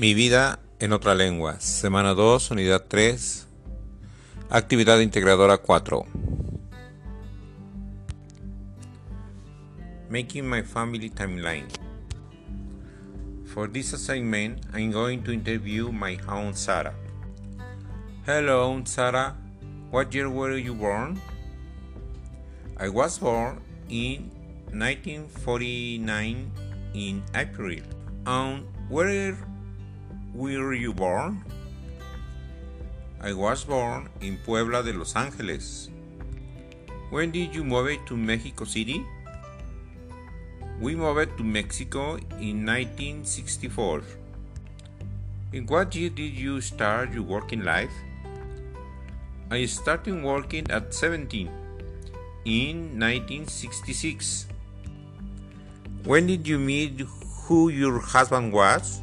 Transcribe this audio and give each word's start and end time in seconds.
Mi 0.00 0.14
vida 0.14 0.60
en 0.78 0.94
otra 0.94 1.14
lengua. 1.14 1.60
Semana 1.60 2.14
2, 2.14 2.52
unidad 2.52 2.86
3. 2.88 3.46
Actividad 4.48 5.02
integradora 5.02 5.58
4. 5.58 6.06
Making 10.08 10.48
my 10.48 10.62
family 10.62 11.10
timeline. 11.10 11.66
For 13.52 13.70
this 13.70 13.92
assignment, 13.92 14.64
I'm 14.72 14.90
going 14.90 15.22
to 15.24 15.32
interview 15.32 15.92
my 15.92 16.18
aunt 16.26 16.56
Sarah. 16.56 16.94
Hello, 18.24 18.72
Aunt 18.72 18.88
Sarah. 18.88 19.36
What 19.90 20.14
year 20.14 20.30
were 20.30 20.56
you 20.56 20.72
born? 20.72 21.20
I 22.78 22.88
was 22.88 23.18
born 23.18 23.60
in 23.90 24.30
1949 24.72 26.50
in 26.94 27.22
April. 27.34 27.82
And 28.24 28.64
where 28.88 29.36
were 30.34 30.72
you 30.74 30.92
born? 30.92 31.44
I 33.20 33.32
was 33.32 33.64
born 33.64 34.08
in 34.20 34.38
Puebla 34.38 34.82
de 34.82 34.92
Los 34.92 35.16
Angeles. 35.16 35.90
When 37.10 37.32
did 37.32 37.54
you 37.54 37.64
move 37.64 37.98
to 38.06 38.16
Mexico 38.16 38.64
City? 38.64 39.04
We 40.80 40.94
moved 40.94 41.36
to 41.36 41.44
Mexico 41.44 42.14
in 42.38 42.64
1964. 42.64 44.02
In 45.52 45.66
what 45.66 45.94
year 45.96 46.10
did 46.10 46.32
you 46.32 46.60
start 46.60 47.12
your 47.12 47.24
working 47.24 47.64
life? 47.64 47.92
I 49.50 49.66
started 49.66 50.22
working 50.22 50.70
at 50.70 50.94
17 50.94 51.50
in 52.44 52.76
1966. 52.98 54.46
When 56.04 56.28
did 56.28 56.46
you 56.46 56.58
meet 56.58 57.00
who 57.44 57.68
your 57.68 57.98
husband 57.98 58.52
was? 58.52 59.02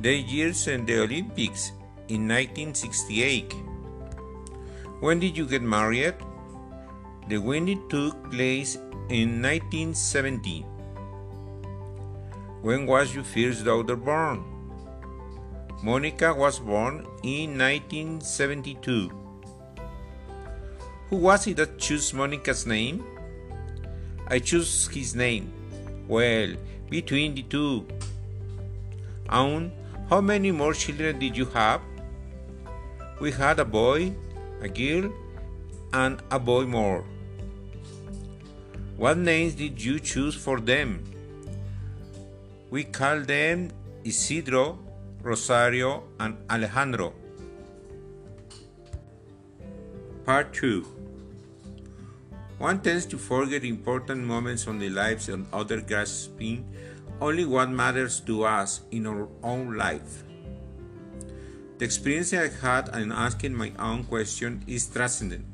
The 0.00 0.16
years 0.16 0.66
in 0.66 0.86
the 0.86 1.02
Olympics 1.02 1.72
in 2.08 2.26
1968. 2.26 3.52
When 5.00 5.20
did 5.20 5.36
you 5.36 5.44
get 5.46 5.60
married? 5.60 6.14
The 7.28 7.36
wedding 7.36 7.86
took 7.90 8.30
place 8.30 8.76
in 9.10 9.42
1970. 9.42 10.64
When 12.62 12.86
was 12.86 13.14
your 13.14 13.24
first 13.24 13.66
daughter 13.66 13.94
born? 13.94 14.42
Monica 15.82 16.32
was 16.32 16.58
born 16.58 17.06
in 17.22 17.58
1972. 17.58 19.10
Who 21.10 21.16
was 21.16 21.46
it 21.46 21.58
that 21.58 21.78
chose 21.78 22.14
Monica's 22.14 22.66
name? 22.66 23.04
I 24.28 24.38
chose 24.38 24.88
his 24.88 25.14
name. 25.14 25.52
Well, 26.08 26.54
between 26.88 27.34
the 27.34 27.42
two. 27.42 27.86
And 29.28 29.72
how 30.10 30.20
many 30.20 30.50
more 30.50 30.74
children 30.74 31.20
did 31.20 31.36
you 31.36 31.44
have? 31.54 31.80
We 33.20 33.30
had 33.30 33.60
a 33.60 33.64
boy, 33.64 34.12
a 34.60 34.68
girl, 34.68 35.12
and 35.92 36.20
a 36.32 36.38
boy 36.40 36.64
more. 36.66 37.04
What 38.96 39.18
names 39.18 39.54
did 39.54 39.80
you 39.80 40.00
choose 40.00 40.34
for 40.34 40.58
them? 40.58 41.04
We 42.70 42.82
called 42.82 43.28
them 43.28 43.70
Isidro, 44.02 44.80
Rosario, 45.22 46.02
and 46.18 46.36
Alejandro. 46.50 47.12
Part 50.26 50.52
2 50.54 50.84
One 52.58 52.80
tends 52.80 53.06
to 53.06 53.16
forget 53.16 53.62
important 53.62 54.24
moments 54.24 54.66
on 54.66 54.80
the 54.80 54.90
lives 54.90 55.28
of 55.28 55.54
others, 55.54 55.84
grasping 55.86 56.66
only 57.20 57.44
what 57.44 57.70
matters 57.70 58.20
to 58.20 58.44
us 58.44 58.80
in 58.90 59.06
our 59.06 59.28
own 59.42 59.76
life. 59.76 60.24
The 61.78 61.84
experience 61.84 62.32
I 62.32 62.48
had 62.48 62.88
in 62.96 63.12
asking 63.12 63.54
my 63.54 63.72
own 63.78 64.04
question 64.04 64.62
is 64.66 64.86
transcendent. 64.86 65.44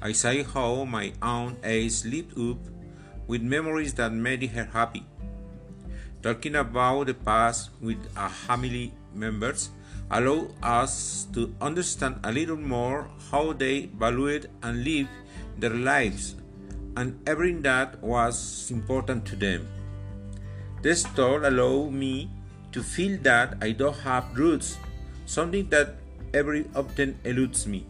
I 0.00 0.12
saw 0.12 0.32
how 0.44 0.84
my 0.84 1.12
own 1.20 1.56
age 1.64 2.04
lived 2.04 2.38
up 2.38 2.58
with 3.26 3.42
memories 3.42 3.94
that 3.94 4.12
made 4.12 4.48
her 4.50 4.64
happy. 4.64 5.04
Talking 6.22 6.56
about 6.56 7.06
the 7.06 7.14
past 7.14 7.70
with 7.80 7.98
a 8.16 8.28
family 8.28 8.92
members 9.14 9.70
allow 10.10 10.48
us 10.62 11.26
to 11.32 11.54
understand 11.60 12.20
a 12.24 12.32
little 12.32 12.56
more 12.56 13.10
how 13.30 13.52
they 13.52 13.86
valued 13.86 14.50
and 14.62 14.84
lived 14.84 15.10
their 15.58 15.74
lives 15.74 16.34
and 16.96 17.20
everything 17.28 17.62
that 17.62 18.02
was 18.02 18.70
important 18.70 19.24
to 19.26 19.36
them. 19.36 19.68
This 20.82 21.04
thought 21.06 21.44
allowed 21.44 21.92
me 21.92 22.30
to 22.72 22.82
feel 22.82 23.18
that 23.22 23.56
I 23.60 23.72
don't 23.72 23.98
have 23.98 24.36
roots, 24.36 24.78
something 25.26 25.68
that 25.70 25.96
every 26.32 26.66
often 26.74 27.18
eludes 27.24 27.66
me. 27.66 27.86